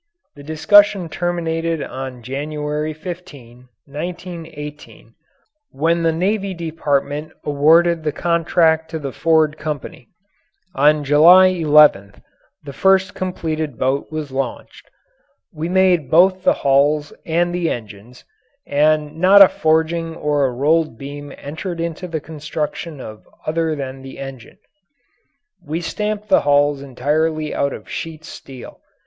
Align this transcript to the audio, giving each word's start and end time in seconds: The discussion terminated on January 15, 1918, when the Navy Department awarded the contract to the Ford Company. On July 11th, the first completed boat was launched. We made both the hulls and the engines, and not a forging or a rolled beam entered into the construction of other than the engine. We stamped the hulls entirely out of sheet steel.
The 0.35 0.41
discussion 0.41 1.09
terminated 1.09 1.83
on 1.83 2.23
January 2.23 2.91
15, 2.91 3.67
1918, 3.85 5.13
when 5.69 6.01
the 6.01 6.11
Navy 6.11 6.55
Department 6.55 7.33
awarded 7.43 8.03
the 8.03 8.11
contract 8.11 8.89
to 8.89 8.97
the 8.97 9.11
Ford 9.11 9.59
Company. 9.59 10.07
On 10.73 11.03
July 11.03 11.49
11th, 11.53 12.19
the 12.63 12.73
first 12.73 13.13
completed 13.13 13.77
boat 13.77 14.07
was 14.11 14.31
launched. 14.31 14.89
We 15.53 15.69
made 15.69 16.09
both 16.09 16.43
the 16.43 16.53
hulls 16.65 17.13
and 17.23 17.53
the 17.53 17.69
engines, 17.69 18.25
and 18.65 19.15
not 19.19 19.43
a 19.43 19.47
forging 19.47 20.15
or 20.15 20.47
a 20.47 20.51
rolled 20.51 20.97
beam 20.97 21.31
entered 21.37 21.79
into 21.79 22.07
the 22.07 22.19
construction 22.19 22.99
of 22.99 23.27
other 23.45 23.75
than 23.75 24.01
the 24.01 24.17
engine. 24.17 24.57
We 25.63 25.79
stamped 25.79 26.27
the 26.27 26.41
hulls 26.41 26.81
entirely 26.81 27.53
out 27.53 27.71
of 27.71 27.87
sheet 27.87 28.25
steel. 28.25 28.79